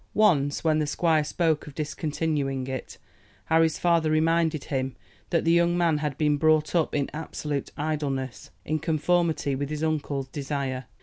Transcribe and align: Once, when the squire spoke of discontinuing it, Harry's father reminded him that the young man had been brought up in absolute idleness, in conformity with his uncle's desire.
Once, 0.15 0.63
when 0.63 0.79
the 0.79 0.87
squire 0.87 1.23
spoke 1.23 1.67
of 1.67 1.75
discontinuing 1.75 2.65
it, 2.65 2.97
Harry's 3.51 3.77
father 3.77 4.09
reminded 4.09 4.63
him 4.63 4.95
that 5.29 5.45
the 5.45 5.51
young 5.51 5.77
man 5.77 5.99
had 5.99 6.17
been 6.17 6.37
brought 6.37 6.73
up 6.73 6.95
in 6.95 7.07
absolute 7.13 7.69
idleness, 7.77 8.49
in 8.65 8.79
conformity 8.79 9.53
with 9.53 9.69
his 9.69 9.83
uncle's 9.83 10.27
desire. 10.29 10.85